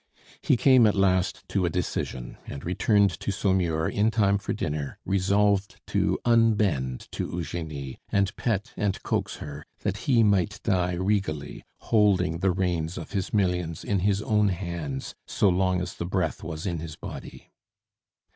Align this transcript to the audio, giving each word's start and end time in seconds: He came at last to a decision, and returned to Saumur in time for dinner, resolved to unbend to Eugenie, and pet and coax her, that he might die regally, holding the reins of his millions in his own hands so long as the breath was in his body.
He 0.41 0.57
came 0.57 0.87
at 0.87 0.95
last 0.95 1.47
to 1.49 1.63
a 1.63 1.69
decision, 1.69 2.39
and 2.47 2.65
returned 2.65 3.11
to 3.19 3.31
Saumur 3.31 3.87
in 3.87 4.09
time 4.09 4.39
for 4.39 4.51
dinner, 4.51 4.97
resolved 5.05 5.79
to 5.85 6.17
unbend 6.25 7.07
to 7.11 7.27
Eugenie, 7.27 7.99
and 8.09 8.35
pet 8.35 8.73
and 8.75 8.99
coax 9.03 9.35
her, 9.35 9.63
that 9.81 9.97
he 10.09 10.23
might 10.23 10.59
die 10.63 10.93
regally, 10.93 11.63
holding 11.81 12.39
the 12.39 12.49
reins 12.49 12.97
of 12.97 13.11
his 13.11 13.31
millions 13.31 13.83
in 13.83 13.99
his 13.99 14.23
own 14.23 14.47
hands 14.47 15.13
so 15.27 15.49
long 15.49 15.79
as 15.81 15.93
the 15.93 16.05
breath 16.07 16.43
was 16.43 16.65
in 16.65 16.79
his 16.79 16.95
body. 16.95 17.51